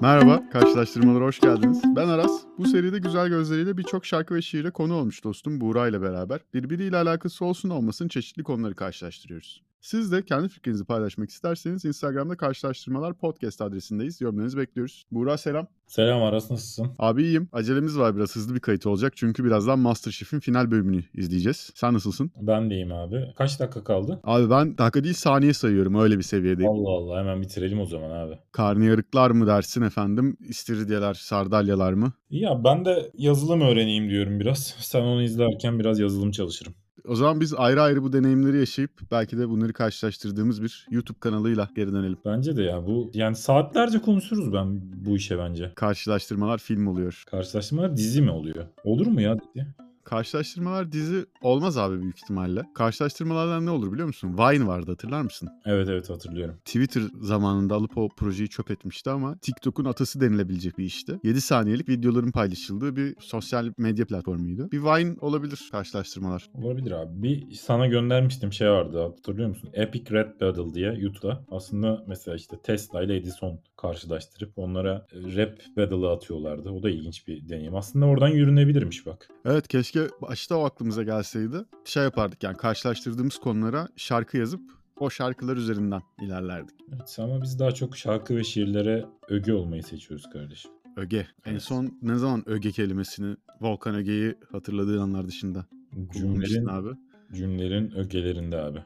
[0.00, 1.82] Merhaba, karşılaştırmalara hoş geldiniz.
[1.96, 2.32] Ben Aras.
[2.58, 6.40] Bu seride güzel gözleriyle birçok şarkı ve şiire konu olmuş dostum Buğra ile beraber.
[6.54, 9.62] Birbiriyle alakası olsun olmasın çeşitli konuları karşılaştırıyoruz.
[9.80, 14.20] Siz de kendi fikrinizi paylaşmak isterseniz Instagram'da karşılaştırmalar podcast adresindeyiz.
[14.20, 15.04] Yorumlarınızı bekliyoruz.
[15.10, 15.66] Buğra selam.
[15.86, 16.92] Selam Aras nasılsın?
[16.98, 17.48] Abi iyiyim.
[17.52, 19.12] Acelemiz var biraz hızlı bir kayıt olacak.
[19.16, 21.70] Çünkü birazdan Masterchef'in final bölümünü izleyeceğiz.
[21.74, 22.30] Sen nasılsın?
[22.40, 23.32] Ben de iyiyim abi.
[23.36, 24.20] Kaç dakika kaldı?
[24.24, 25.94] Abi ben dakika değil saniye sayıyorum.
[25.94, 26.72] Öyle bir seviyedeyim.
[26.72, 28.38] Allah Allah hemen bitirelim o zaman abi.
[28.52, 30.36] Karnıyarıklar mı dersin efendim?
[30.48, 32.12] İstiridyeler, sardalyalar mı?
[32.30, 34.74] Ya ben de yazılım öğreneyim diyorum biraz.
[34.78, 36.74] Sen onu izlerken biraz yazılım çalışırım.
[37.08, 41.68] O zaman biz ayrı ayrı bu deneyimleri yaşayıp belki de bunları karşılaştırdığımız bir YouTube kanalıyla
[41.76, 42.18] geri dönelim.
[42.24, 45.72] Bence de ya bu yani saatlerce konuşuruz ben bu işe bence.
[45.74, 47.24] Karşılaştırmalar film oluyor.
[47.30, 48.66] Karşılaştırmalar dizi mi oluyor?
[48.84, 49.66] Olur mu ya dizi?
[50.10, 52.62] Karşılaştırmalar dizi olmaz abi büyük ihtimalle.
[52.74, 54.38] Karşılaştırmalardan ne olur biliyor musun?
[54.38, 55.48] Vine vardı hatırlar mısın?
[55.66, 56.56] Evet evet hatırlıyorum.
[56.64, 61.20] Twitter zamanında alıp o projeyi çöp etmişti ama TikTok'un atası denilebilecek bir işti.
[61.24, 64.70] 7 saniyelik videoların paylaşıldığı bir sosyal medya platformuydu.
[64.72, 66.50] Bir Vine olabilir karşılaştırmalar.
[66.54, 67.22] Olabilir abi.
[67.22, 69.70] Bir sana göndermiştim şey vardı hatırlıyor musun?
[69.72, 71.44] Epic Red Battle diye YouTube'da.
[71.50, 76.70] Aslında mesela işte Tesla ile Edison karşılaştırıp onlara e, rap battle'ı atıyorlardı.
[76.70, 77.74] O da ilginç bir deneyim.
[77.76, 79.28] Aslında oradan yürünebilirmiş bak.
[79.44, 81.56] Evet keşke başta o aklımıza gelseydi.
[81.84, 84.60] Şey yapardık yani karşılaştırdığımız konulara şarkı yazıp
[85.00, 86.76] o şarkılar üzerinden ilerlerdik.
[86.94, 90.70] Evet ama biz daha çok şarkı ve şiirlere öge olmayı seçiyoruz kardeşim.
[90.96, 91.26] Öge.
[91.46, 91.62] En Evet.
[91.62, 95.66] son ne zaman öge kelimesini Volkan Öge'yi hatırladığı anlar dışında
[96.12, 96.88] Cümlenin, abi?
[97.34, 98.78] cümlelerin ögelerinde abi.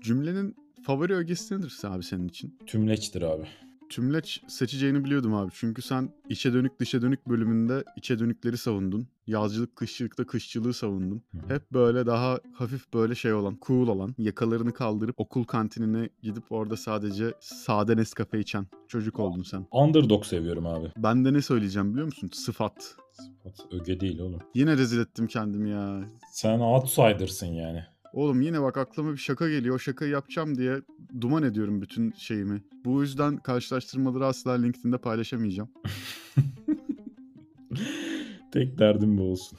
[0.00, 2.58] Cümlenin favori ögesi nedir abi senin için?
[2.66, 3.44] Tümleçtir abi.
[3.90, 5.50] Tümleç seçeceğini biliyordum abi.
[5.54, 9.08] Çünkü sen içe dönük dışa dönük bölümünde içe dönükleri savundun.
[9.26, 11.22] Yazcılık kışçılıkta kışçılığı savundun.
[11.48, 16.76] Hep böyle daha hafif böyle şey olan, cool olan, yakalarını kaldırıp okul kantinine gidip orada
[16.76, 19.66] sadece sade Nescafe içen çocuk oldun sen.
[19.72, 20.92] Underdog seviyorum abi.
[20.96, 22.30] Ben de ne söyleyeceğim biliyor musun?
[22.32, 22.96] Sıfat.
[23.12, 24.40] Sıfat öge değil oğlum.
[24.54, 26.00] Yine rezil ettim kendimi ya.
[26.32, 27.84] Sen outsider'sın yani.
[28.12, 29.74] Oğlum yine bak aklıma bir şaka geliyor.
[29.74, 30.80] O şakayı yapacağım diye
[31.20, 32.62] duman ediyorum bütün şeyimi.
[32.84, 35.70] Bu yüzden karşılaştırmaları asla LinkedIn'de paylaşamayacağım.
[38.52, 39.58] Tek derdim bu olsun.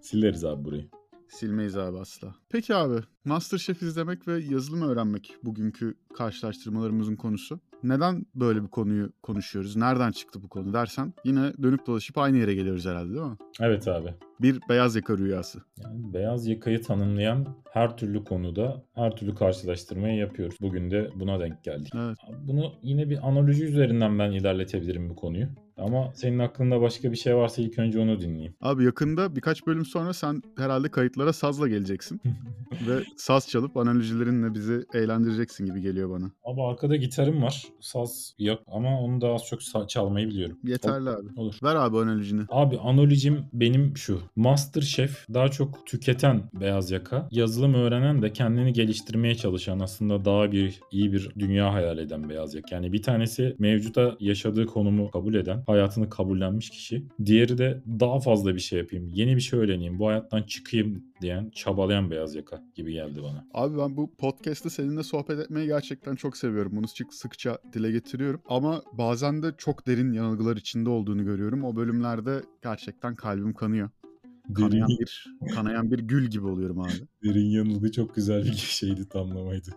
[0.00, 0.88] Sileriz abi burayı.
[1.28, 2.34] Silmeyiz abi asla.
[2.48, 7.60] Peki abi, Masterchef izlemek ve yazılım öğrenmek bugünkü karşılaştırmalarımızın konusu.
[7.82, 9.76] Neden böyle bir konuyu konuşuyoruz?
[9.76, 13.36] Nereden çıktı bu konu dersen yine dönüp dolaşıp aynı yere geliyoruz herhalde değil mi?
[13.60, 14.14] Evet abi.
[14.40, 15.58] Bir beyaz yaka rüyası.
[15.84, 20.56] Yani beyaz yakayı tanımlayan her türlü konuda her türlü karşılaştırmayı yapıyoruz.
[20.60, 21.92] Bugün de buna denk geldik.
[21.96, 22.18] Evet.
[22.46, 25.46] Bunu yine bir analoji üzerinden ben ilerletebilirim bu konuyu.
[25.80, 28.54] Ama senin aklında başka bir şey varsa ilk önce onu dinleyeyim.
[28.60, 32.20] Abi yakında birkaç bölüm sonra sen herhalde kayıtlara sazla geleceksin.
[32.88, 36.30] ve saz çalıp analojilerinle bizi eğlendireceksin gibi geliyor bana.
[36.44, 37.64] Abi arkada gitarım var.
[37.80, 40.58] Saz yok ama onu da az çok çalmayı biliyorum.
[40.64, 41.28] Yeterli abi.
[41.36, 41.54] Olur.
[41.62, 42.42] Ver abi analojini.
[42.48, 44.20] Abi analojim benim şu.
[44.36, 47.28] Masterchef daha çok tüketen beyaz yaka.
[47.30, 52.54] Yazılım öğrenen de kendini geliştirmeye çalışan aslında daha bir iyi bir dünya hayal eden beyaz
[52.54, 52.74] yaka.
[52.74, 57.06] Yani bir tanesi mevcuta yaşadığı konumu kabul eden, hayatını kabullenmiş kişi.
[57.24, 61.50] Diğeri de daha fazla bir şey yapayım, yeni bir şey öğreneyim, bu hayattan çıkayım diyen,
[61.50, 63.46] çabalayan beyaz yaka gibi geldi bana.
[63.54, 66.72] Abi ben bu podcast'te seninle sohbet etmeyi gerçekten çok seviyorum.
[66.76, 68.40] Bunu sık sıkça dile getiriyorum.
[68.48, 71.64] Ama bazen de çok derin yanılgılar içinde olduğunu görüyorum.
[71.64, 73.90] O bölümlerde gerçekten kalbim kanıyor.
[74.54, 76.92] Kanayan Derin, bir, kanayan bir gül gibi oluyorum abi.
[77.24, 79.70] derin yanılgı çok güzel bir şeydi, tamlamaydı.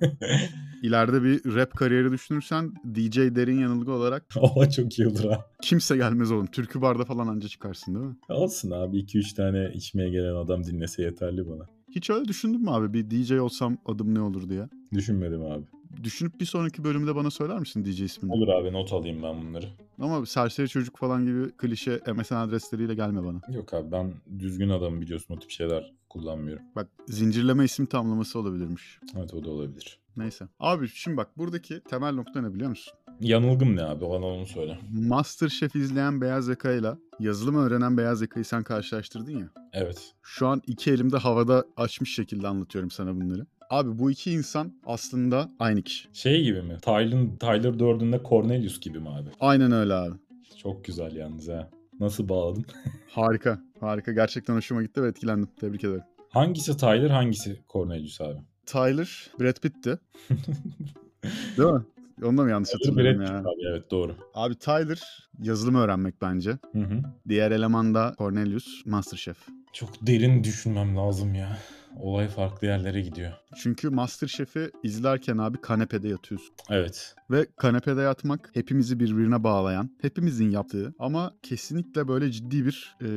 [0.82, 4.24] İleride bir rap kariyeri düşünürsen DJ derin yanılgı olarak
[4.56, 5.46] Ama çok iyi olur ha.
[5.62, 6.46] kimse gelmez oğlum.
[6.46, 8.16] Türkü barda falan anca çıkarsın değil mi?
[8.28, 11.66] Olsun abi 2-3 tane içmeye gelen adam dinlese yeterli bana.
[11.90, 12.92] Hiç öyle düşündün mü abi?
[12.92, 14.68] Bir DJ olsam adım ne olur diye.
[14.94, 15.64] Düşünmedim abi.
[16.04, 18.32] Düşünüp bir sonraki bölümde bana söyler misin DJ ismini?
[18.32, 19.66] Olur abi not alayım ben bunları.
[19.98, 23.40] Ama serseri çocuk falan gibi klişe MSN adresleriyle gelme bana.
[23.54, 26.64] Yok abi ben düzgün adamım biliyorsun o tip şeyler kullanmıyorum.
[26.76, 29.00] Bak zincirleme isim tamlaması olabilirmiş.
[29.16, 29.98] Evet o da olabilir.
[30.16, 30.48] Neyse.
[30.60, 32.92] Abi şimdi bak buradaki temel nokta ne biliyor musun?
[33.20, 34.78] Yanılgım ne abi bana onu söyle.
[34.92, 39.50] Masterchef izleyen beyaz yakayla yazılım öğrenen beyaz yakayı sen karşılaştırdın ya.
[39.72, 40.12] Evet.
[40.22, 43.46] Şu an iki elimde havada açmış şekilde anlatıyorum sana bunları.
[43.70, 46.08] Abi bu iki insan aslında aynı kişi.
[46.12, 46.78] Şey gibi mi?
[46.82, 49.28] Tyler, Tyler Durden'da Cornelius gibi mi abi?
[49.40, 50.14] Aynen öyle abi.
[50.56, 51.70] Çok güzel yalnız ha.
[52.00, 52.64] Nasıl bağladın?
[53.08, 53.58] Harika.
[53.80, 54.12] Harika.
[54.12, 55.48] Gerçekten hoşuma gitti ve etkilendim.
[55.60, 56.02] Tebrik ederim.
[56.30, 58.38] hangisi Tyler hangisi Cornelius abi?
[58.66, 59.98] Tyler Brad Pitt'ti.
[61.58, 61.80] Değil mi?
[62.24, 63.38] Onu da mı yanlış hatırlıyorum ya?
[63.38, 64.16] Abi evet doğru.
[64.34, 66.50] Abi Tyler yazılım öğrenmek bence.
[66.72, 67.02] Hı hı.
[67.28, 69.36] Diğer eleman da Cornelius Masterchef.
[69.72, 71.58] Çok derin düşünmem lazım ya.
[71.96, 73.32] Olay farklı yerlere gidiyor.
[73.62, 76.54] Çünkü Masterchef'i izlerken abi kanepede yatıyorsun.
[76.70, 77.14] Evet.
[77.30, 83.08] Ve kanepede yatmak hepimizi birbirine bağlayan, hepimizin yaptığı ama kesinlikle böyle ciddi bir e,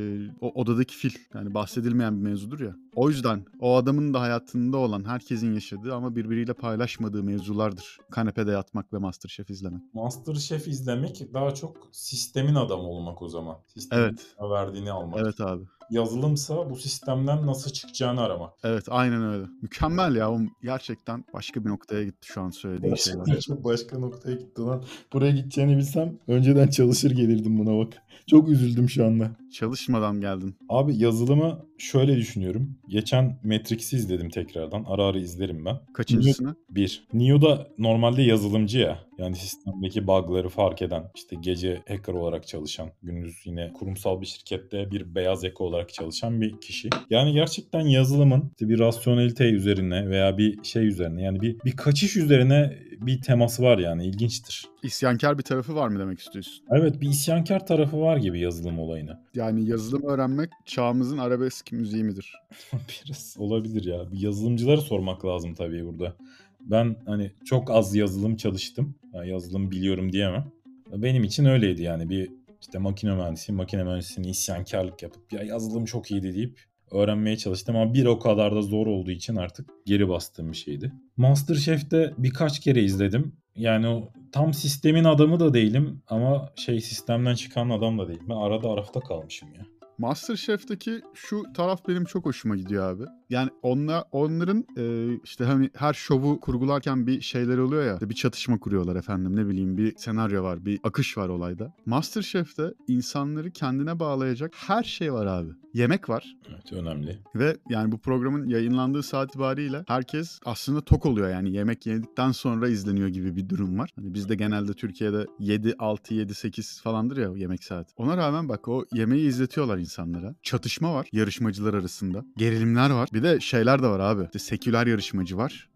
[0.41, 1.13] o odadaki fil.
[1.33, 2.75] Yani bahsedilmeyen bir mevzudur ya.
[2.95, 7.97] O yüzden o adamın da hayatında olan herkesin yaşadığı ama birbiriyle paylaşmadığı mevzulardır.
[8.11, 9.81] Kanepede yatmak ve Masterchef izlemek.
[9.93, 13.57] Masterchef izlemek daha çok sistemin adamı olmak o zaman.
[13.73, 14.35] Sistemin Evet.
[14.51, 15.19] verdiğini almak.
[15.19, 15.63] Evet abi.
[15.89, 18.53] Yazılımsa bu sistemden nasıl çıkacağını aramak.
[18.63, 19.45] Evet aynen öyle.
[19.61, 20.31] Mükemmel ya.
[20.31, 23.25] O gerçekten başka bir noktaya gitti şu an söylediğin şeyler.
[23.63, 24.83] Başka noktaya gitti lan.
[25.13, 27.93] Buraya gideceğini bilsem önceden çalışır gelirdim buna bak.
[28.27, 29.31] Çok üzüldüm şu anda.
[29.53, 30.55] Çalışmadan geldin.
[30.69, 32.77] Abi yazılımı şöyle düşünüyorum.
[32.87, 34.83] Geçen Matrix'i izledim tekrardan.
[34.87, 35.79] Ara ara izlerim ben.
[35.93, 36.55] Kaçıncısını?
[36.69, 37.03] Bir.
[37.13, 38.99] Neo da normalde yazılımcı ya.
[39.17, 44.91] Yani sistemdeki bug'ları fark eden, işte gece hacker olarak çalışan, gündüz yine kurumsal bir şirkette
[44.91, 46.89] bir beyaz yaka olarak çalışan bir kişi.
[47.09, 52.17] Yani gerçekten yazılımın işte bir rasyonelite üzerine veya bir şey üzerine yani bir, bir kaçış
[52.17, 54.65] üzerine bir teması var yani ilginçtir.
[54.83, 56.65] İsyankar bir tarafı var mı demek istiyorsun?
[56.71, 59.23] Evet bir isyankar tarafı var gibi yazılım olayına.
[59.35, 62.33] Yani yazılım öğrenmek çağımızın arabesk müziği midir?
[62.73, 64.11] Biraz olabilir ya.
[64.11, 66.15] Bir yazılımcılara sormak lazım tabii burada.
[66.59, 68.95] Ben hani çok az yazılım çalıştım.
[69.13, 70.51] Yani yazılım biliyorum diyemem.
[70.91, 73.57] Benim için öyleydi yani bir işte makine mühendisiyim.
[73.57, 76.59] Makine mühendisliğini isyankarlık yapıp ya yazılım çok iyiydi deyip
[76.93, 80.91] öğrenmeye çalıştım ama bir o kadar da zor olduğu için artık geri bastığım bir şeydi.
[81.17, 83.35] Masterchef'te birkaç kere izledim.
[83.55, 88.25] Yani o tam sistemin adamı da değilim ama şey sistemden çıkan adam da değilim.
[88.29, 89.65] Ben arada arafta kalmışım ya.
[89.97, 93.03] Masterchef'teki şu taraf benim çok hoşuma gidiyor abi.
[93.33, 98.09] Yani onla, onların e, işte hani her şovu kurgularken bir şeyler oluyor ya.
[98.09, 101.73] Bir çatışma kuruyorlar efendim ne bileyim bir senaryo var, bir akış var olayda.
[101.85, 105.49] Masterchef'te insanları kendine bağlayacak her şey var abi.
[105.73, 107.19] Yemek var Evet önemli.
[107.35, 112.67] ve yani bu programın yayınlandığı saat itibariyle herkes aslında tok oluyor yani yemek yedikten sonra
[112.67, 113.89] izleniyor gibi bir durum var.
[113.95, 117.93] Hani bizde genelde Türkiye'de 7, 6, 7, 8 falandır ya yemek saati.
[117.97, 120.35] Ona rağmen bak o yemeği izletiyorlar insanlara.
[120.43, 122.25] Çatışma var yarışmacılar arasında.
[122.37, 123.09] Gerilimler var.
[123.13, 124.23] Bir de şeyler de var abi.
[124.23, 125.69] İşte seküler yarışmacı var.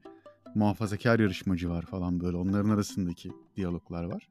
[0.56, 2.38] Muhafazakar yarışmacı var falan böyle.
[2.38, 4.30] Onların arasındaki diyaloglar var.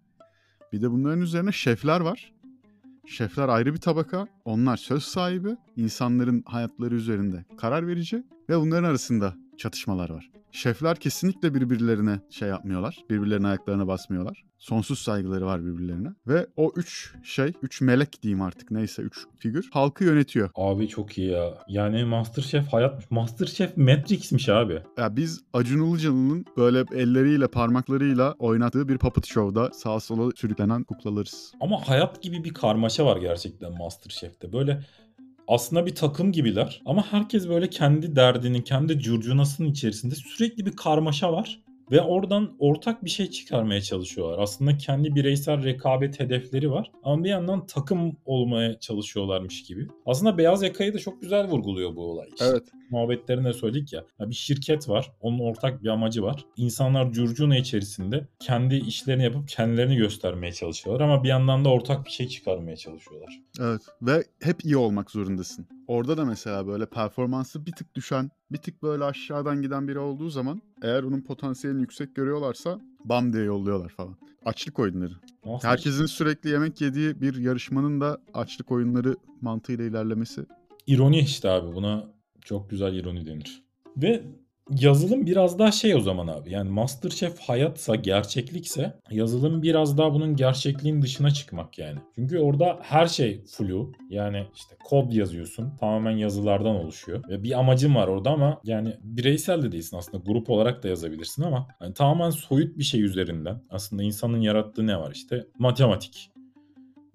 [0.72, 2.32] Bir de bunların üzerine şefler var.
[3.06, 4.28] Şefler ayrı bir tabaka.
[4.44, 5.56] Onlar söz sahibi.
[5.76, 8.24] insanların hayatları üzerinde karar verici.
[8.48, 10.30] Ve bunların arasında çatışmalar var.
[10.52, 12.98] Şefler kesinlikle birbirlerine şey yapmıyorlar.
[13.10, 14.44] Birbirlerinin ayaklarına basmıyorlar.
[14.58, 16.08] Sonsuz saygıları var birbirlerine.
[16.26, 20.50] Ve o üç şey, üç melek diyeyim artık neyse üç figür halkı yönetiyor.
[20.54, 21.54] Abi çok iyi ya.
[21.68, 24.82] Yani Masterchef hayat Masterchef Matrix'miş abi.
[24.98, 31.52] Ya biz Acun Ilıcalı'nın böyle elleriyle parmaklarıyla oynattığı bir puppet show'da sağa sola sürüklenen kuklalarız.
[31.60, 34.52] Ama hayat gibi bir karmaşa var gerçekten Masterchef'te.
[34.52, 34.80] Böyle
[35.48, 41.32] aslında bir takım gibiler ama herkes böyle kendi derdinin, kendi curcunasının içerisinde sürekli bir karmaşa
[41.32, 41.65] var.
[41.90, 44.38] Ve oradan ortak bir şey çıkarmaya çalışıyorlar.
[44.38, 46.90] Aslında kendi bireysel rekabet hedefleri var.
[47.02, 49.88] Ama bir yandan takım olmaya çalışıyorlarmış gibi.
[50.06, 52.28] Aslında beyaz yakayı da çok güzel vurguluyor bu olay.
[52.28, 52.60] İşte
[52.90, 54.04] muhabbetlerinde söyledik ya.
[54.20, 54.30] ya.
[54.30, 55.12] Bir şirket var.
[55.20, 56.44] Onun ortak bir amacı var.
[56.56, 61.04] İnsanlar curcuna içerisinde kendi işlerini yapıp kendilerini göstermeye çalışıyorlar.
[61.04, 63.40] Ama bir yandan da ortak bir şey çıkarmaya çalışıyorlar.
[63.60, 65.66] Evet ve hep iyi olmak zorundasın.
[65.88, 70.30] Orada da mesela böyle performansı bir tık düşen, bir tık böyle aşağıdan giden biri olduğu
[70.30, 74.16] zaman eğer onun potansiyelini yüksek görüyorlarsa bam diye yolluyorlar falan.
[74.44, 75.12] Açlık oyunları.
[75.44, 80.46] Masterchef- Herkesin sürekli yemek yediği bir yarışmanın da açlık oyunları mantığıyla ilerlemesi.
[80.86, 82.04] İroni işte abi buna
[82.40, 83.62] çok güzel ironi denir.
[83.96, 84.22] Ve
[84.70, 86.52] yazılım biraz daha şey o zaman abi.
[86.52, 91.98] Yani Masterchef hayatsa, gerçeklikse yazılım biraz daha bunun gerçekliğin dışına çıkmak yani.
[92.14, 93.92] Çünkü orada her şey flu.
[94.10, 95.72] Yani işte kod yazıyorsun.
[95.80, 97.24] Tamamen yazılardan oluşuyor.
[97.28, 100.24] Ve bir amacın var orada ama yani bireysel de değilsin aslında.
[100.26, 103.62] Grup olarak da yazabilirsin ama hani tamamen soyut bir şey üzerinden.
[103.70, 105.46] Aslında insanın yarattığı ne var işte?
[105.58, 106.30] Matematik.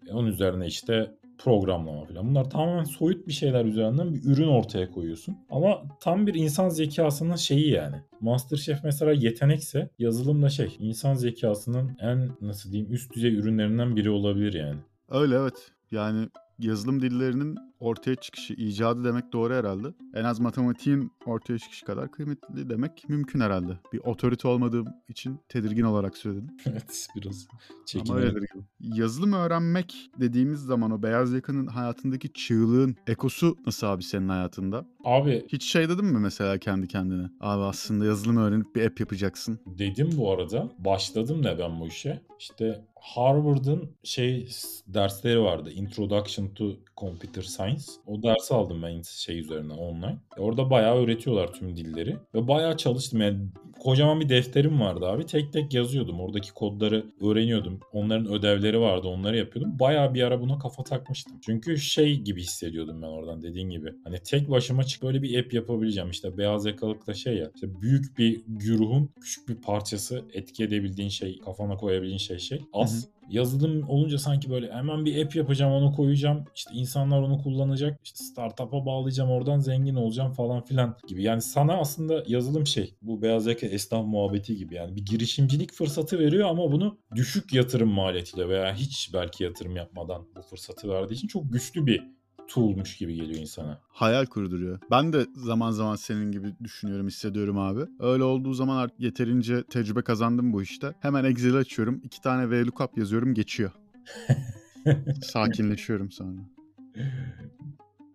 [0.08, 1.12] E, Onun üzerine işte
[1.44, 2.30] programlama falan.
[2.30, 5.38] Bunlar tamamen soyut bir şeyler üzerinden bir ürün ortaya koyuyorsun.
[5.50, 7.96] Ama tam bir insan zekasının şeyi yani.
[8.22, 14.10] Masterchef mesela yetenekse yazılım da şey insan zekasının en nasıl diyeyim üst düzey ürünlerinden biri
[14.10, 14.80] olabilir yani.
[15.10, 15.72] Öyle evet.
[15.92, 16.28] Yani
[16.60, 19.88] yazılım dillerinin ortaya çıkışı, icadı demek doğru herhalde.
[20.14, 23.78] En az matematiğin ortaya çıkışı kadar kıymetli demek mümkün herhalde.
[23.94, 26.58] Bir otorite olmadığım için tedirgin olarak söyledim.
[26.66, 27.48] evet biraz
[27.86, 28.50] çekinerek.
[28.80, 34.86] Yazılım öğrenmek dediğimiz zaman o beyaz yakanın hayatındaki çığlığın ekosu nasıl abi senin hayatında?
[35.04, 37.30] Abi Hiç şey dedin mi mesela kendi kendine?
[37.40, 39.60] Abi aslında yazılım öğrenip bir app yapacaksın.
[39.66, 40.70] Dedim bu arada.
[40.80, 42.22] Başladım da ben bu işe.
[42.40, 44.50] İşte Harvard'ın şey
[44.88, 45.72] dersleri vardı.
[45.72, 47.84] Introduction to Computer Science.
[48.06, 50.18] O dersi aldım ben şey üzerine online.
[50.38, 52.18] Orada bayağı öğretiyorlar tüm dilleri.
[52.36, 53.22] Ve bayağı çalıştım.
[53.22, 53.40] Yani
[53.80, 55.26] kocaman bir defterim vardı abi.
[55.26, 56.20] Tek tek yazıyordum.
[56.20, 57.80] Oradaki kodları öğreniyordum.
[57.94, 59.08] Onların ödevleri vardı.
[59.08, 59.80] Onları yapıyordum.
[59.80, 61.40] Bayağı bir ara buna kafa takmıştım.
[61.46, 63.94] Çünkü şey gibi hissediyordum ben oradan dediğin gibi.
[64.04, 66.10] Hani tek başıma çık böyle bir app yapabileceğim.
[66.10, 67.52] İşte beyaz yakalıkta şey ya.
[67.56, 72.62] İşte büyük bir güruhun küçük bir parçası etki edebildiğin şey, kafana koyabildiğin şey şey.
[72.92, 73.08] Az.
[73.30, 76.46] Yazılım olunca sanki böyle hemen bir app yapacağım onu koyacağım.
[76.56, 78.00] İşte insanlar onu kullanacak.
[78.04, 81.24] İşte startup'a bağlayacağım oradan zengin olacağım falan filan gibi.
[81.24, 84.76] Yani sana aslında yazılım şey bu beyaz yaka esnaf muhabbeti gibi.
[84.76, 90.28] Yani bir girişimcilik fırsatı veriyor ama bunu düşük yatırım maliyetiyle veya hiç belki yatırım yapmadan
[90.36, 92.04] bu fırsatı verdiği için çok güçlü bir
[92.48, 93.82] tool'muş gibi geliyor insana.
[93.88, 94.80] Hayal kurduruyor.
[94.92, 97.82] Ben de zaman zaman senin gibi düşünüyorum, hissediyorum abi.
[98.00, 100.94] Öyle olduğu zaman artık yeterince tecrübe kazandım bu işte.
[101.00, 103.72] Hemen Excel açıyorum, iki tane VLOOKUP yazıyorum, geçiyor.
[105.24, 106.42] Sakinleşiyorum sonra.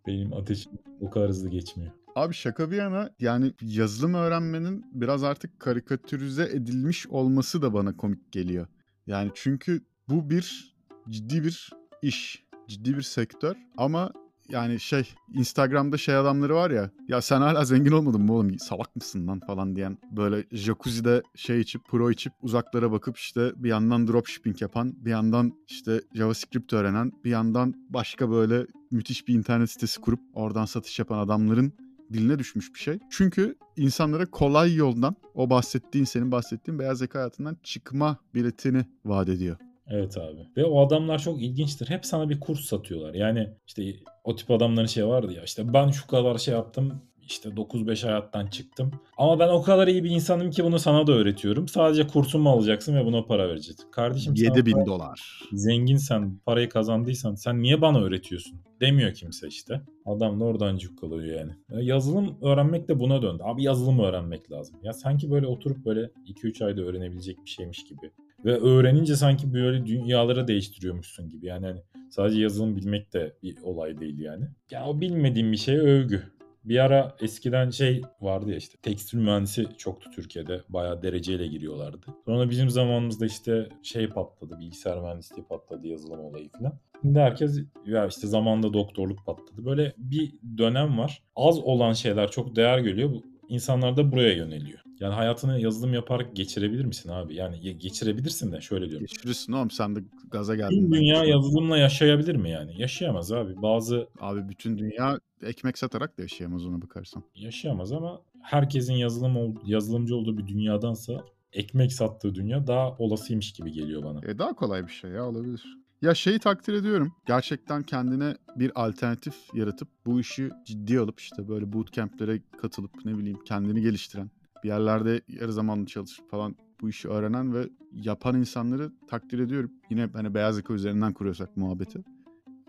[0.07, 1.93] Benim ateşim o kadar hızlı geçmiyor.
[2.17, 8.33] Abi şaka bir yana yani yazılım öğrenmenin biraz artık karikatürize edilmiş olması da bana komik
[8.33, 8.67] geliyor.
[9.07, 10.77] Yani çünkü bu bir
[11.09, 11.71] ciddi bir
[12.03, 14.13] iş, ciddi bir sektör ama
[14.49, 18.97] yani şey Instagram'da şey adamları var ya ya sen hala zengin olmadın mı oğlum salak
[18.97, 24.07] mısın lan falan diyen böyle jacuzzi'de şey içip pro içip uzaklara bakıp işte bir yandan
[24.07, 30.01] dropshipping yapan bir yandan işte JavaScript öğrenen bir yandan başka böyle müthiş bir internet sitesi
[30.01, 31.73] kurup oradan satış yapan adamların
[32.13, 32.99] diline düşmüş bir şey.
[33.11, 39.57] Çünkü insanlara kolay yoldan o bahsettiğin senin bahsettiğin beyaz yaka hayatından çıkma biletini vaat ediyor.
[39.91, 40.47] Evet abi.
[40.57, 41.91] Ve o adamlar çok ilginçtir.
[41.91, 43.15] Hep sana bir kurs satıyorlar.
[43.15, 47.49] Yani işte o tip adamların şey vardı ya işte ben şu kadar şey yaptım işte
[47.49, 48.91] 9-5 hayattan çıktım.
[49.19, 51.69] Ama ben o kadar iyi bir insanım ki bunu sana da öğretiyorum.
[51.69, 53.91] Sadece kursumu alacaksın ve buna para vereceksin.
[53.91, 55.41] Kardeşim 7 bin dolar.
[55.53, 58.61] Zenginsen, parayı kazandıysan sen niye bana öğretiyorsun?
[58.81, 59.81] Demiyor kimse işte.
[60.07, 61.53] Adam da oradan cukkalıyor yani.
[61.71, 63.43] Ya yazılım öğrenmek de buna döndü.
[63.47, 64.77] Abi yazılım öğrenmek lazım.
[64.83, 68.11] Ya sanki böyle oturup böyle 2-3 ayda öğrenebilecek bir şeymiş gibi.
[68.45, 71.47] Ve öğrenince sanki böyle dünyaları değiştiriyormuşsun gibi.
[71.47, 74.45] Yani hani sadece yazılım bilmek de bir olay değil yani.
[74.71, 76.23] Ya o bilmediğim bir şey övgü.
[76.65, 80.61] Bir ara eskiden şey vardı ya işte tekstil mühendisi çoktu Türkiye'de.
[80.69, 82.07] Bayağı dereceyle giriyorlardı.
[82.25, 84.59] Sonra bizim zamanımızda işte şey patladı.
[84.59, 86.79] Bilgisayar mühendisliği patladı yazılım olayı falan.
[87.03, 89.65] Şimdi herkes ya işte zamanda doktorluk patladı.
[89.65, 91.23] Böyle bir dönem var.
[91.37, 93.11] Az olan şeyler çok değer görüyor.
[93.49, 94.79] İnsanlar da buraya yöneliyor.
[95.01, 97.35] Yani hayatını yazılım yaparak geçirebilir misin abi?
[97.35, 99.07] Yani geçirebilirsin de şöyle diyorum.
[99.07, 100.01] Geçirirsin oğlum sen de
[100.31, 100.81] gaza geldin.
[100.81, 102.81] Tüm dünya yazılımla yaşayabilir mi yani?
[102.81, 103.63] Yaşayamaz abi.
[103.63, 104.09] Bazı...
[104.21, 107.23] Abi bütün dünya ekmek satarak da yaşayamaz ona bakarsan.
[107.35, 114.03] Yaşayamaz ama herkesin yazılım yazılımcı olduğu bir dünyadansa ekmek sattığı dünya daha olasıymış gibi geliyor
[114.03, 114.21] bana.
[114.31, 115.65] E daha kolay bir şey ya olabilir.
[116.03, 117.13] Ya şeyi takdir ediyorum.
[117.27, 123.39] Gerçekten kendine bir alternatif yaratıp bu işi ciddi alıp işte böyle bootcamp'lere katılıp ne bileyim
[123.45, 124.31] kendini geliştiren,
[124.65, 129.73] bir yerlerde yarı zamanlı çalışıp falan bu işi öğrenen ve yapan insanları takdir ediyorum.
[129.91, 131.99] Yine hani beyaz yaka üzerinden kuruyorsak muhabbeti.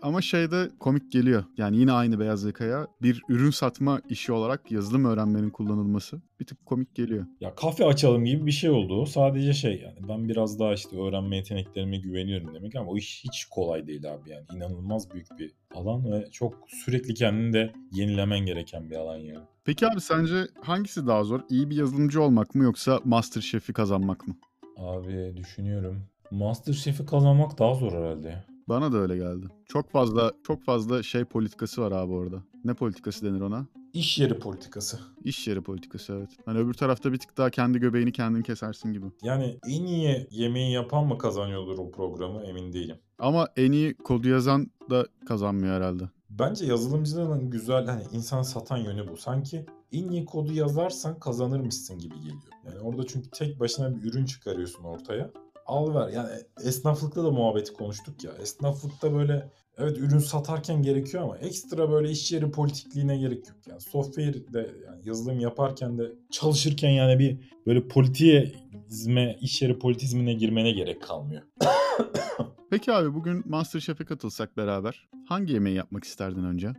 [0.02, 1.44] Ama şeyde komik geliyor.
[1.56, 6.66] Yani yine aynı beyaz yakaya bir ürün satma işi olarak yazılım öğrenmenin kullanılması bir tık
[6.66, 7.26] komik geliyor.
[7.40, 9.06] Ya kafe açalım gibi bir şey oldu.
[9.06, 13.44] Sadece şey yani ben biraz daha işte öğrenme yeteneklerime güveniyorum demek ama o iş hiç
[13.44, 14.44] kolay değil abi yani.
[14.54, 19.44] inanılmaz büyük bir alan ve çok sürekli kendini de yenilemen gereken bir alan yani.
[19.64, 21.40] Peki abi sence hangisi daha zor?
[21.50, 24.34] İyi bir yazılımcı olmak mı yoksa Masterchef'i kazanmak mı?
[24.76, 26.02] Abi düşünüyorum.
[26.30, 28.44] Masterchef'i kazanmak daha zor herhalde.
[28.68, 29.46] Bana da öyle geldi.
[29.66, 32.42] Çok fazla çok fazla şey politikası var abi orada.
[32.64, 33.66] Ne politikası denir ona?
[33.92, 34.98] İş yeri politikası.
[35.24, 36.30] İş yeri politikası evet.
[36.44, 39.06] Hani öbür tarafta bir tık daha kendi göbeğini kendin kesersin gibi.
[39.22, 42.96] Yani en iyi yemeği yapan mı kazanıyordur o programı emin değilim.
[43.18, 46.04] Ama en iyi kodu yazan da kazanmıyor herhalde.
[46.30, 49.16] Bence yazılımcılığın güzel hani insan satan yönü bu.
[49.16, 52.52] Sanki en iyi kodu yazarsan kazanırmışsın gibi geliyor.
[52.66, 55.30] Yani orada çünkü tek başına bir ürün çıkarıyorsun ortaya
[55.68, 56.08] al ver.
[56.08, 56.30] Yani
[56.64, 58.32] esnaflıkta da muhabbeti konuştuk ya.
[58.42, 63.56] Esnaflıkta böyle evet ürün satarken gerekiyor ama ekstra böyle iş yeri politikliğine gerek yok.
[63.66, 70.32] Yani software de yani yazılım yaparken de çalışırken yani bir böyle politizme, iş yeri politizmine
[70.32, 71.42] girmene gerek kalmıyor.
[72.70, 76.72] Peki abi bugün Masterchef'e katılsak beraber hangi yemeği yapmak isterdin önce?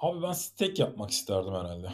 [0.00, 1.88] Abi ben steak yapmak isterdim herhalde.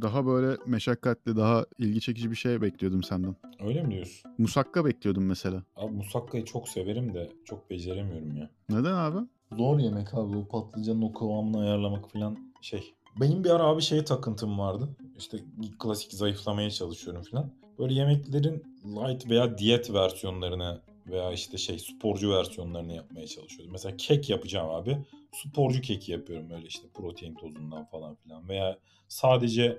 [0.00, 3.36] Daha böyle meşakkatli, daha ilgi çekici bir şey bekliyordum senden.
[3.60, 4.30] Öyle mi diyorsun?
[4.38, 5.62] Musakka bekliyordum mesela.
[5.76, 8.50] Abi musakkayı çok severim de çok beceremiyorum ya.
[8.70, 9.18] Neden abi?
[9.56, 12.94] Zor yemek abi o patlıcanın o kıvamını ayarlamak falan şey.
[13.20, 14.88] Benim bir ara abi şey takıntım vardı.
[15.18, 15.38] İşte
[15.78, 17.50] klasik zayıflamaya çalışıyorum falan.
[17.78, 23.72] Böyle yemeklerin light veya diyet versiyonlarını veya işte şey sporcu versiyonlarını yapmaya çalışıyordum.
[23.72, 24.98] Mesela kek yapacağım abi.
[25.32, 29.78] Sporcu keki yapıyorum öyle işte protein tozundan falan filan veya sadece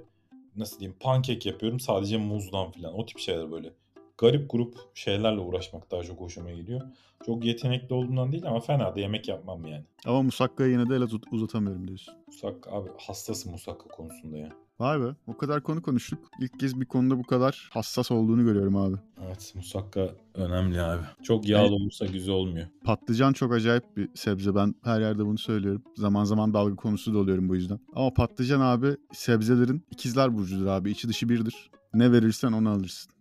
[0.56, 3.74] nasıl diyeyim pankek yapıyorum sadece muzdan filan o tip şeyler böyle
[4.18, 6.82] garip grup şeylerle uğraşmak daha çok hoşuma gidiyor.
[7.26, 9.84] Çok yetenekli olduğundan değil ama fena da yemek yapmam yani.
[10.06, 12.14] Ama musakkaya yine de el uzat- uzatamıyorum diyorsun.
[12.28, 14.50] Musakka abi hassasım musakka konusunda ya.
[14.80, 16.20] Vay be o kadar konu konuştuk.
[16.40, 18.96] İlk kez bir konuda bu kadar hassas olduğunu görüyorum abi.
[19.28, 21.02] Evet musakka önemli abi.
[21.24, 22.68] Çok yağlı olursa güzel olmuyor.
[22.84, 24.56] Patlıcan çok acayip bir sebze.
[24.56, 25.84] Ben her yerde bunu söylüyorum.
[25.96, 27.80] Zaman zaman dalga konusu da oluyorum bu yüzden.
[27.96, 30.92] Ama patlıcan abi sebzelerin ikizler burcudur abi.
[30.92, 31.72] İçi dışı birdir.
[31.94, 33.12] Ne verirsen onu alırsın.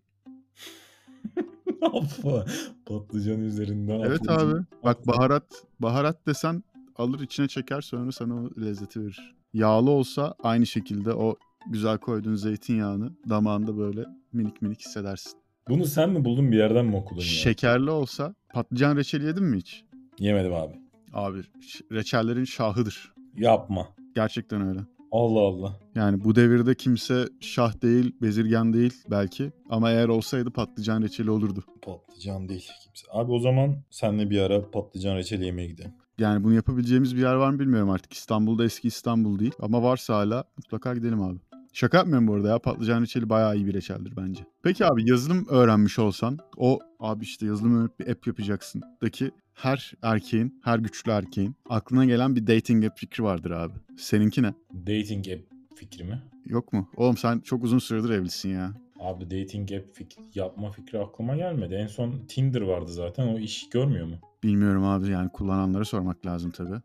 [1.83, 2.45] Affa.
[2.87, 4.43] Patlıcan üzerinden Evet atılacak.
[4.43, 4.65] abi.
[4.85, 5.45] Bak baharat
[5.81, 6.63] baharat desen
[6.97, 9.35] alır içine çeker sonra sana o lezzeti verir.
[9.53, 11.37] Yağlı olsa aynı şekilde o
[11.67, 15.33] güzel koyduğun zeytinyağını damağında böyle minik minik hissedersin.
[15.69, 17.27] Bunu sen mi buldun bir yerden mi okudun ya?
[17.27, 19.85] Şekerli olsa patlıcan reçeli yedin mi hiç?
[20.19, 20.73] Yemedim abi.
[21.13, 23.13] Abi ş- reçellerin şahıdır.
[23.37, 23.89] Yapma.
[24.15, 24.81] Gerçekten öyle.
[25.13, 25.77] Allah Allah.
[25.95, 29.53] Yani bu devirde kimse şah değil, bezirgen değil belki.
[29.71, 31.65] Ama eğer olsaydı patlıcan reçeli olurdu.
[31.83, 33.07] Patlıcan değil kimse.
[33.13, 35.93] Abi o zaman senle bir ara patlıcan reçeli yemeye gidelim.
[36.19, 38.13] Yani bunu yapabileceğimiz bir yer var mı bilmiyorum artık.
[38.13, 39.53] İstanbul'da eski İstanbul değil.
[39.61, 41.39] Ama varsa hala mutlaka gidelim abi.
[41.73, 42.59] Şaka yapmıyorum bu arada ya.
[42.59, 44.47] Patlıcan reçeli bayağı iyi bir reçeldir bence.
[44.63, 48.83] Peki abi yazılım öğrenmiş olsan o abi işte yazılım öğrenip bir app yapacaksın.
[49.03, 53.75] Daki her erkeğin, her güçlü erkeğin aklına gelen bir dating app fikri vardır abi.
[53.99, 54.55] Seninki ne?
[54.73, 55.43] Dating app
[55.77, 56.23] fikri mi?
[56.47, 56.89] Yok mu?
[56.97, 58.75] Oğlum sen çok uzun süredir evlisin ya.
[59.01, 61.75] Abi dating app fikri, yapma fikri aklıma gelmedi.
[61.75, 63.29] En son Tinder vardı zaten.
[63.29, 64.17] O iş görmüyor mu?
[64.43, 66.81] Bilmiyorum abi yani kullananlara sormak lazım tabii.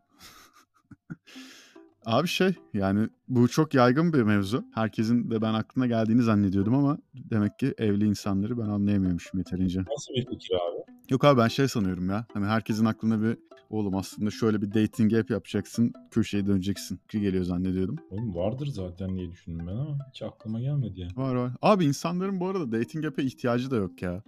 [2.06, 4.64] abi şey yani bu çok yaygın bir mevzu.
[4.74, 9.80] Herkesin de ben aklına geldiğini zannediyordum ama demek ki evli insanları ben anlayamıyormuşum yeterince.
[9.80, 10.84] Nasıl bir fikir abi?
[11.10, 12.26] Yok abi ben şey sanıyorum ya.
[12.34, 13.38] Hani herkesin aklına bir
[13.70, 15.92] oğlum aslında şöyle bir dating app yapacaksın.
[16.10, 16.96] Köşeye döneceksin.
[16.96, 17.98] Fikri geliyor zannediyordum.
[18.10, 21.12] Oğlum vardır zaten diye düşündüm ben ama hiç aklıma gelmedi yani.
[21.16, 21.52] Var var.
[21.62, 24.22] Abi insanların bu arada dating app'e ihtiyacı da yok ya.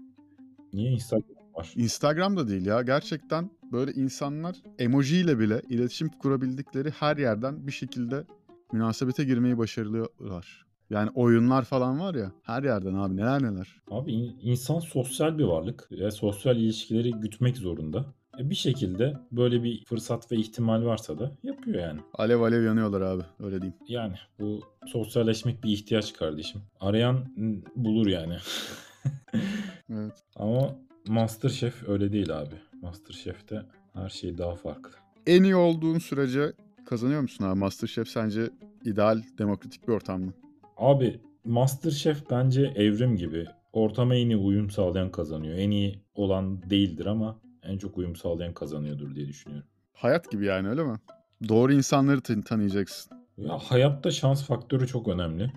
[0.73, 1.73] Niye Instagram var?
[1.76, 2.83] Instagram da değil ya.
[2.83, 8.24] Gerçekten böyle insanlar emoji ile bile iletişim kurabildikleri her yerden bir şekilde
[8.72, 10.66] münasebete girmeyi başarıyorlar.
[10.90, 13.68] Yani oyunlar falan var ya her yerden abi neler neler.
[13.90, 18.05] Abi in- insan sosyal bir varlık ve sosyal ilişkileri gütmek zorunda.
[18.40, 22.00] E bir şekilde böyle bir fırsat ve ihtimal varsa da yapıyor yani.
[22.14, 23.74] Alev alev yanıyorlar abi öyle diyeyim.
[23.88, 26.61] Yani bu sosyalleşmek bir ihtiyaç kardeşim.
[26.81, 27.24] Arayan
[27.76, 28.37] bulur yani.
[29.92, 30.12] Evet.
[30.37, 30.76] Ama
[31.09, 32.55] Masterchef öyle değil abi.
[32.90, 33.62] Masterchef'te
[33.94, 34.90] her şey daha farklı.
[35.27, 36.53] En iyi olduğun sürece
[36.87, 37.59] kazanıyor musun abi?
[37.59, 38.51] Masterchef sence
[38.85, 40.33] ideal demokratik bir ortam mı?
[40.77, 43.46] Abi Masterchef bence evrim gibi.
[43.72, 45.59] Ortama en iyi uyum sağlayan kazanıyor.
[45.59, 49.68] En iyi olan değildir ama en çok uyum sağlayan kazanıyordur diye düşünüyorum.
[49.92, 50.96] Hayat gibi yani öyle mi?
[51.49, 53.12] Doğru insanları tan- tanıyacaksın.
[53.37, 55.53] Ya hayatta şans faktörü çok önemli.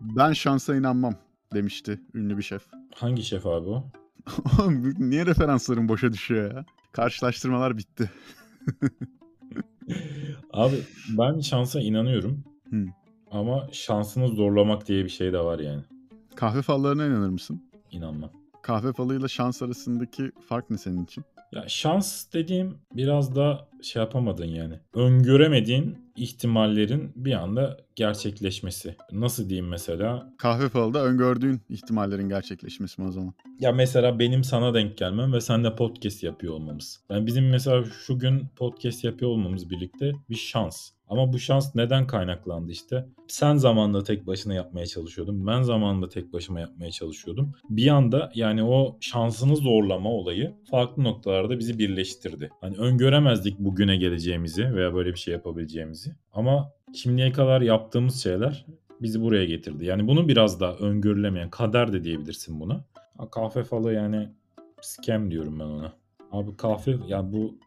[0.00, 1.14] Ben şansa inanmam
[1.54, 2.62] demişti ünlü bir şef.
[2.94, 3.84] Hangi şef abi o?
[4.60, 6.64] Oğlum, Niye referansların boşa düşüyor ya?
[6.92, 8.10] Karşılaştırmalar bitti.
[10.52, 10.76] Abi
[11.18, 12.44] ben şansa inanıyorum.
[12.70, 12.86] Hı.
[13.30, 15.82] Ama şansını zorlamak diye bir şey de var yani.
[16.36, 17.70] Kahve fallarına inanır mısın?
[17.90, 18.30] İnanmam.
[18.62, 21.24] Kahve falıyla şans arasındaki fark ne senin için?
[21.52, 24.74] Ya şans dediğim biraz da şey yapamadın yani.
[24.94, 28.96] Öngöremediğin ihtimallerin bir anda gerçekleşmesi.
[29.12, 30.32] Nasıl diyeyim mesela?
[30.38, 33.34] Kahve falı da öngördüğün ihtimallerin gerçekleşmesi mi o zaman?
[33.60, 37.00] Ya mesela benim sana denk gelmem ve sen de podcast yapıyor olmamız.
[37.10, 40.90] Yani bizim mesela şu gün podcast yapıyor olmamız birlikte bir şans.
[41.08, 43.06] Ama bu şans neden kaynaklandı işte?
[43.28, 45.46] Sen zamanında tek başına yapmaya çalışıyordun.
[45.46, 47.52] Ben zamanında tek başıma yapmaya çalışıyordum.
[47.70, 52.50] Bir anda yani o şansını zorlama olayı farklı noktalarda bizi birleştirdi.
[52.60, 56.10] Hani öngöremezdik bugüne geleceğimizi veya böyle bir şey yapabileceğimizi.
[56.32, 58.66] Ama şimdiye kadar yaptığımız şeyler
[59.00, 59.84] bizi buraya getirdi.
[59.84, 62.84] Yani bunu biraz da öngörülemeyen kader de diyebilirsin buna.
[63.30, 64.28] Kahve falı yani
[64.80, 65.92] scam diyorum ben ona.
[66.32, 67.58] Abi kahve yani bu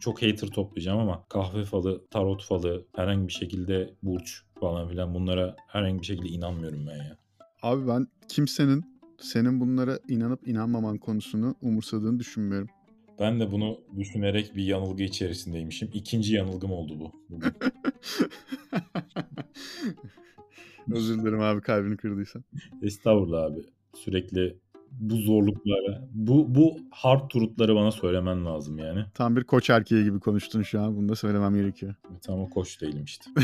[0.00, 5.56] çok hater toplayacağım ama kahve falı, tarot falı, herhangi bir şekilde burç falan filan bunlara
[5.66, 7.16] herhangi bir şekilde inanmıyorum ben ya.
[7.62, 8.84] Abi ben kimsenin
[9.20, 12.68] senin bunlara inanıp inanmaman konusunu umursadığını düşünmüyorum.
[13.20, 15.90] Ben de bunu düşünerek bir yanılgı içerisindeymişim.
[15.94, 17.12] İkinci yanılgım oldu bu.
[20.92, 22.42] Özür dilerim abi kalbini kırdıysam.
[22.82, 23.60] Estağfurullah abi.
[23.94, 24.56] Sürekli
[24.90, 29.04] bu zorluklara, bu bu hard truth'ları bana söylemen lazım yani.
[29.14, 30.96] Tam bir koç erkeği gibi konuştun şu an.
[30.96, 31.94] Bunu da söylemem gerekiyor.
[32.22, 33.30] Tam o koç değilim işte.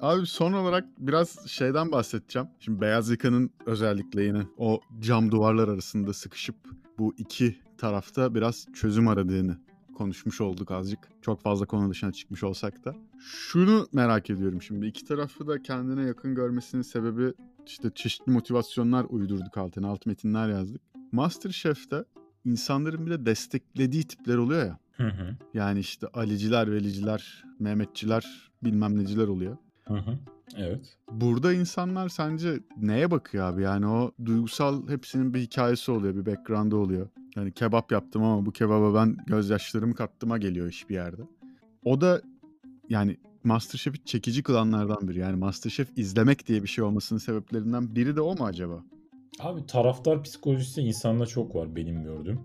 [0.00, 2.48] Abi son olarak biraz şeyden bahsedeceğim.
[2.60, 6.56] Şimdi beyaz yakanın özellikle yine o cam duvarlar arasında sıkışıp
[6.98, 9.58] bu iki tarafta biraz çözüm aradığını
[9.94, 11.08] konuşmuş olduk azıcık.
[11.22, 12.94] Çok fazla konu dışına çıkmış olsak da.
[13.18, 14.86] Şunu merak ediyorum şimdi.
[14.86, 17.32] iki tarafı da kendine yakın görmesinin sebebi
[17.66, 19.88] işte çeşitli motivasyonlar uydurduk altına.
[19.88, 20.80] Alt metinler yazdık.
[21.12, 22.04] Masterchef'te
[22.44, 24.78] insanların bir de desteklediği tipler oluyor ya.
[24.92, 25.36] Hı hı.
[25.54, 29.56] Yani işte Aliciler, Veliciler, Mehmetçiler, bilmem neciler oluyor.
[29.88, 30.18] Hı hı.
[30.56, 30.96] Evet.
[31.10, 33.62] Burada insanlar sence neye bakıyor abi?
[33.62, 37.08] Yani o duygusal hepsinin bir hikayesi oluyor, bir background'ı oluyor.
[37.36, 41.22] Yani kebap yaptım ama bu kebaba ben gözyaşlarımı kattıma geliyor iş bir yerde.
[41.84, 42.22] O da
[42.88, 45.18] yani Masterchef'i çekici kılanlardan biri.
[45.18, 48.84] Yani Masterchef izlemek diye bir şey olmasının sebeplerinden biri de o mu acaba?
[49.40, 52.40] Abi taraftar psikolojisi insanda çok var benim gördüğüm.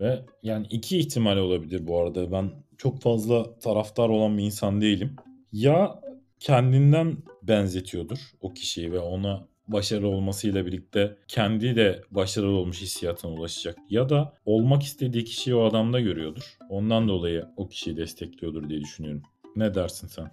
[0.00, 2.32] Ve yani iki ihtimal olabilir bu arada.
[2.32, 5.16] Ben çok fazla taraftar olan bir insan değilim.
[5.52, 6.00] Ya
[6.44, 13.78] kendinden benzetiyordur o kişiyi ve ona başarılı olmasıyla birlikte kendi de başarılı olmuş hissiyatına ulaşacak.
[13.90, 16.58] Ya da olmak istediği kişiyi o adamda görüyordur.
[16.68, 19.22] Ondan dolayı o kişiyi destekliyordur diye düşünüyorum.
[19.56, 20.30] Ne dersin sen?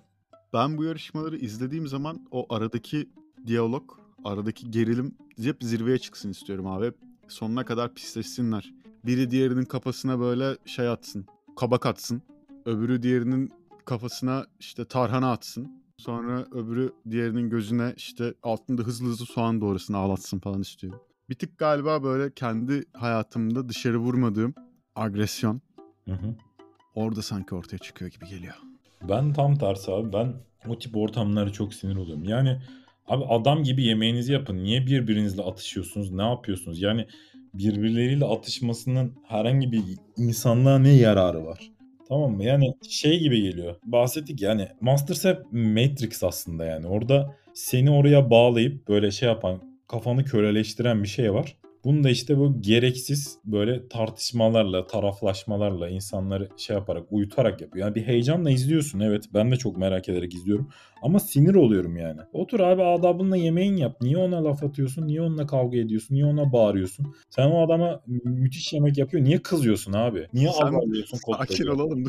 [0.53, 3.09] Ben bu yarışmaları izlediğim zaman o aradaki
[3.47, 3.91] diyalog,
[4.23, 6.91] aradaki gerilim hep zirveye çıksın istiyorum abi.
[7.27, 8.73] Sonuna kadar pisleşsinler.
[9.05, 12.21] Biri diğerinin kafasına böyle şey atsın, kabak atsın.
[12.65, 13.51] Öbürü diğerinin
[13.85, 15.80] kafasına işte tarhana atsın.
[16.01, 20.99] Sonra öbürü diğerinin gözüne işte altında hızlı hızlı soğan doğrasını ağlatsın falan istiyorum.
[21.29, 24.53] Bir tık galiba böyle kendi hayatımda dışarı vurmadığım
[24.95, 25.61] agresyon
[26.05, 26.35] Hı hı.
[26.95, 28.53] orada sanki ortaya çıkıyor gibi geliyor.
[29.09, 30.13] Ben tam tersi abi.
[30.13, 30.33] Ben
[30.67, 32.23] o tip ortamlara çok sinir oluyorum.
[32.23, 32.61] Yani
[33.07, 34.57] abi adam gibi yemeğinizi yapın.
[34.57, 36.11] Niye birbirinizle atışıyorsunuz?
[36.11, 36.81] Ne yapıyorsunuz?
[36.81, 37.07] Yani
[37.53, 39.83] birbirleriyle atışmasının herhangi bir
[40.17, 41.71] insanlığa ne yararı var?
[42.11, 42.43] Tamam mı?
[42.43, 43.75] Yani şey gibi geliyor.
[43.83, 46.87] Bahsettik yani Masterchef Matrix aslında yani.
[46.87, 51.57] Orada seni oraya bağlayıp böyle şey yapan, kafanı köleleştiren bir şey var.
[51.83, 57.85] Bunu da işte bu gereksiz böyle tartışmalarla, taraflaşmalarla insanları şey yaparak, uyutarak yapıyor.
[57.85, 59.23] Yani bir heyecanla izliyorsun evet.
[59.33, 60.69] Ben de çok merak ederek izliyorum.
[61.01, 62.21] Ama sinir oluyorum yani.
[62.33, 63.97] Otur abi adabınla yemeğin yap.
[64.01, 65.07] Niye ona laf atıyorsun?
[65.07, 66.15] Niye onunla kavga ediyorsun?
[66.15, 67.15] Niye ona bağırıyorsun?
[67.29, 69.23] Sen o adama müthiş yemek yapıyor.
[69.23, 70.27] Niye kızıyorsun abi?
[70.33, 71.17] Niye Sen azarlıyorsun?
[71.37, 72.03] sakin olalım.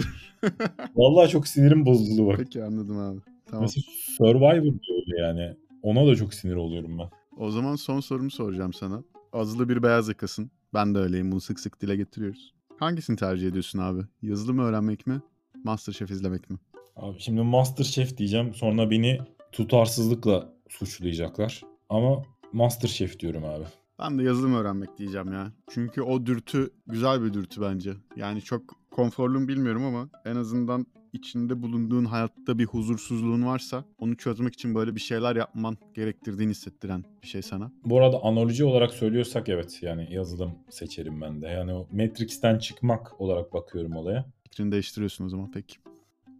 [0.96, 2.36] Vallahi çok sinirim bozuldu bak.
[2.38, 3.20] Peki anladım abi.
[3.46, 3.62] Tamam.
[3.62, 3.84] Mesela
[4.16, 5.56] Survivor diyor yani.
[5.82, 7.08] Ona da çok sinir oluyorum ben.
[7.38, 9.02] O zaman son sorumu soracağım sana.
[9.32, 10.50] Azılı bir beyaz yakasın.
[10.74, 11.32] Ben de öyleyim.
[11.32, 12.54] Bunu sık sık dile getiriyoruz.
[12.76, 14.00] Hangisini tercih ediyorsun abi?
[14.22, 15.20] Yazılı mı öğrenmek mi?
[15.64, 16.58] Masterchef izlemek mi?
[16.96, 18.54] Abi şimdi Masterchef diyeceğim.
[18.54, 19.18] Sonra beni
[19.52, 21.62] tutarsızlıkla suçlayacaklar.
[21.88, 23.64] Ama Masterchef diyorum abi.
[23.98, 25.52] Ben de yazılı mı öğrenmek diyeceğim ya.
[25.70, 27.92] Çünkü o dürtü güzel bir dürtü bence.
[28.16, 34.54] Yani çok konforlu bilmiyorum ama en azından içinde bulunduğun hayatta bir huzursuzluğun varsa onu çözmek
[34.54, 37.72] için böyle bir şeyler yapman gerektirdiğini hissettiren bir şey sana.
[37.84, 41.46] Bu arada analoji olarak söylüyorsak evet yani yazılım seçerim ben de.
[41.46, 44.26] Yani o Matrix'ten çıkmak olarak bakıyorum olaya.
[44.42, 45.76] Fikrini değiştiriyorsun o zaman peki.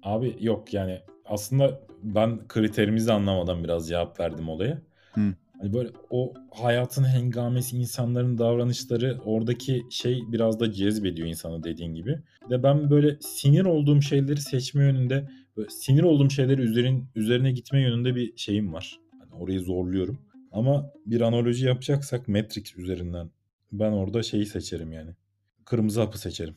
[0.03, 4.83] Abi yok yani aslında ben kriterimizi anlamadan biraz cevap verdim olaya.
[5.13, 5.35] Hı.
[5.63, 12.23] Hani böyle o hayatın hengamesi, insanların davranışları oradaki şey biraz da cezbediyor insanı dediğin gibi.
[12.51, 17.81] Ve ben böyle sinir olduğum şeyleri seçme yönünde, böyle sinir olduğum şeyleri üzerin, üzerine gitme
[17.81, 19.01] yönünde bir şeyim var.
[19.21, 20.19] Hani orayı zorluyorum.
[20.53, 23.31] Ama bir analoji yapacaksak Matrix üzerinden
[23.73, 25.11] ben orada şeyi seçerim yani.
[25.65, 26.55] Kırmızı hapı seçerim.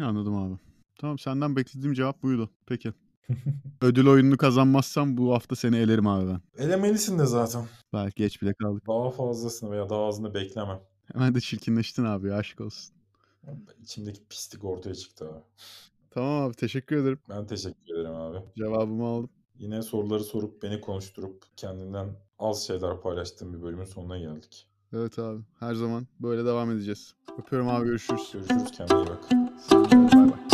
[0.00, 0.58] Anladım abi.
[1.00, 2.50] Tamam senden beklediğim cevap buydu.
[2.66, 2.92] Peki.
[3.82, 6.64] Ödül oyununu kazanmazsam bu hafta seni elerim abi ben.
[6.64, 7.64] Elemelisin de zaten.
[7.92, 8.86] Belki geç bile kaldık.
[8.88, 10.80] Daha fazlasını veya daha azını beklemem.
[11.12, 12.94] Hemen de çirkinleştin abi aşk olsun.
[13.82, 15.42] İçimdeki pislik ortaya çıktı abi.
[16.10, 17.18] Tamam abi teşekkür ederim.
[17.28, 18.38] Ben teşekkür ederim abi.
[18.56, 19.30] Cevabımı aldım.
[19.58, 24.66] Yine soruları sorup beni konuşturup kendinden az şeyler paylaştığım bir bölümün sonuna geldik.
[24.92, 27.14] Evet abi her zaman böyle devam edeceğiz.
[27.38, 28.30] Öpüyorum abi görüşürüz.
[28.32, 29.28] Görüşürüz kendine iyi bak.
[30.16, 30.47] Bay bay.